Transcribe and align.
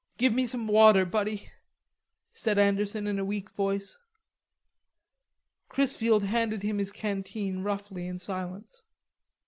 "Give 0.17 0.33
me 0.33 0.47
some 0.47 0.67
water, 0.67 1.05
buddy," 1.05 1.51
said 2.33 2.57
Anderson 2.57 3.05
in 3.05 3.19
a 3.19 3.23
weak 3.23 3.51
voice. 3.51 3.99
Chrisfield 5.69 6.23
handed 6.23 6.63
him 6.63 6.79
his 6.79 6.91
canteen 6.91 7.59
roughly 7.61 8.07
in 8.07 8.17
silence. 8.17 8.81